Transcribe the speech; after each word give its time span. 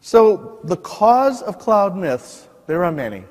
So, 0.00 0.58
the 0.64 0.78
cause 0.78 1.42
of 1.42 1.58
cloud 1.58 1.96
myths, 1.96 2.48
there 2.66 2.84
are 2.84 2.92
many. 2.92 3.24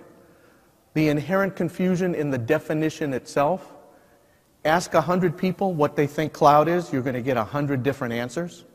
The 0.93 1.09
inherent 1.09 1.55
confusion 1.55 2.13
in 2.13 2.29
the 2.29 2.37
definition 2.37 3.13
itself. 3.13 3.73
Ask 4.65 4.93
100 4.93 5.37
people 5.37 5.73
what 5.73 5.95
they 5.95 6.05
think 6.05 6.33
cloud 6.33 6.67
is, 6.67 6.91
you're 6.93 7.01
going 7.01 7.15
to 7.15 7.21
get 7.21 7.37
100 7.37 7.81
different 7.81 8.13
answers. 8.13 8.65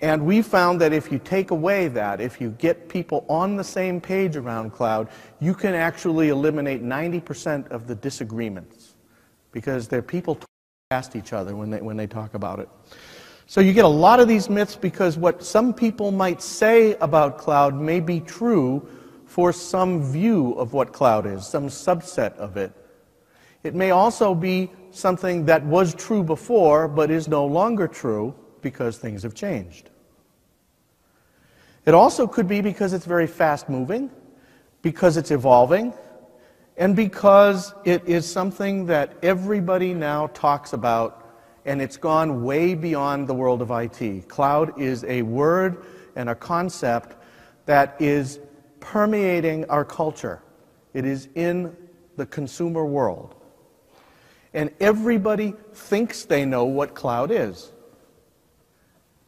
And 0.00 0.24
we 0.24 0.40
found 0.40 0.80
that 0.80 0.92
if 0.92 1.12
you 1.12 1.18
take 1.18 1.50
away 1.50 1.88
that, 1.88 2.20
if 2.20 2.40
you 2.40 2.50
get 2.50 2.88
people 2.88 3.26
on 3.28 3.56
the 3.56 3.64
same 3.64 4.00
page 4.00 4.34
around 4.34 4.70
cloud, 4.70 5.08
you 5.40 5.54
can 5.54 5.74
actually 5.74 6.30
eliminate 6.30 6.82
90% 6.82 7.68
of 7.68 7.86
the 7.86 7.94
disagreements 7.94 8.94
because 9.52 9.88
they're 9.88 10.00
people 10.00 10.38
past 10.90 11.16
each 11.16 11.32
other 11.34 11.54
when 11.54 11.70
they, 11.70 11.82
when 11.82 11.96
they 11.96 12.06
talk 12.06 12.32
about 12.32 12.58
it. 12.58 12.68
So 13.50 13.60
you 13.60 13.72
get 13.72 13.84
a 13.84 13.88
lot 13.88 14.20
of 14.20 14.28
these 14.28 14.48
myths 14.48 14.76
because 14.76 15.18
what 15.18 15.42
some 15.42 15.74
people 15.74 16.12
might 16.12 16.40
say 16.40 16.94
about 17.00 17.36
cloud 17.36 17.74
may 17.74 17.98
be 17.98 18.20
true 18.20 18.88
for 19.26 19.52
some 19.52 20.04
view 20.04 20.52
of 20.52 20.72
what 20.72 20.92
cloud 20.92 21.26
is, 21.26 21.48
some 21.48 21.66
subset 21.66 22.32
of 22.36 22.56
it. 22.56 22.70
It 23.64 23.74
may 23.74 23.90
also 23.90 24.36
be 24.36 24.70
something 24.92 25.46
that 25.46 25.64
was 25.64 25.96
true 25.96 26.22
before 26.22 26.86
but 26.86 27.10
is 27.10 27.26
no 27.26 27.44
longer 27.44 27.88
true 27.88 28.36
because 28.62 28.98
things 28.98 29.24
have 29.24 29.34
changed. 29.34 29.90
It 31.86 31.92
also 31.92 32.28
could 32.28 32.46
be 32.46 32.60
because 32.60 32.92
it's 32.92 33.04
very 33.04 33.26
fast 33.26 33.68
moving, 33.68 34.12
because 34.80 35.16
it's 35.16 35.32
evolving, 35.32 35.92
and 36.76 36.94
because 36.94 37.74
it 37.84 38.06
is 38.06 38.30
something 38.30 38.86
that 38.86 39.12
everybody 39.24 39.92
now 39.92 40.28
talks 40.28 40.72
about, 40.72 41.19
and 41.64 41.80
it's 41.82 41.96
gone 41.96 42.42
way 42.42 42.74
beyond 42.74 43.28
the 43.28 43.34
world 43.34 43.62
of 43.62 43.70
IT. 43.70 44.28
Cloud 44.28 44.80
is 44.80 45.04
a 45.04 45.22
word 45.22 45.84
and 46.16 46.28
a 46.28 46.34
concept 46.34 47.16
that 47.66 47.96
is 48.00 48.40
permeating 48.80 49.64
our 49.66 49.84
culture, 49.84 50.42
it 50.94 51.04
is 51.04 51.28
in 51.34 51.76
the 52.16 52.26
consumer 52.26 52.84
world. 52.84 53.34
And 54.52 54.70
everybody 54.80 55.54
thinks 55.72 56.24
they 56.24 56.44
know 56.44 56.64
what 56.64 56.94
cloud 56.94 57.30
is. 57.30 57.70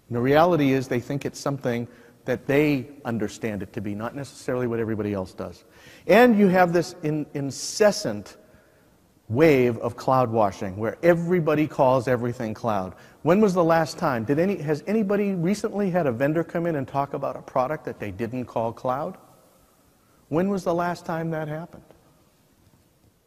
And 0.09 0.17
the 0.17 0.21
reality 0.21 0.73
is, 0.73 0.89
they 0.89 0.99
think 0.99 1.25
it's 1.25 1.39
something 1.39 1.87
that 2.25 2.47
they 2.47 2.89
understand 3.05 3.63
it 3.63 3.73
to 3.73 3.81
be, 3.81 3.95
not 3.95 4.15
necessarily 4.15 4.67
what 4.67 4.81
everybody 4.81 5.13
else 5.13 5.33
does. 5.33 5.65
And 6.07 6.39
you 6.39 6.49
have 6.49 6.73
this 6.73 6.95
in, 7.03 7.27
incessant 7.35 8.37
wave 9.33 9.79
of 9.79 9.97
cloud 9.97 10.31
washing 10.31 10.77
where 10.77 10.97
everybody 11.03 11.67
calls 11.67 12.07
everything 12.07 12.53
cloud. 12.55 12.95
When 13.23 13.41
was 13.41 13.55
the 13.55 13.65
last 13.65 13.99
time? 13.99 14.25
Did 14.25 14.39
any, 14.39 14.57
has 14.57 14.85
anybody 14.87 15.35
recently 15.35 15.91
had 15.91 16.07
a 16.07 16.13
vendor 16.13 16.45
come 16.45 16.67
in 16.67 16.77
and 16.77 16.87
talk 16.87 17.15
about 17.15 17.37
a 17.37 17.43
product 17.43 17.85
that 17.85 17.99
they 17.99 18.11
didn't 18.11 18.45
call 18.45 18.73
cloud? 18.73 19.17
When 20.29 20.49
was 20.49 20.65
the 20.65 20.75
last 20.75 21.07
time 21.07 21.31
that 21.31 21.49
happened? 21.49 21.85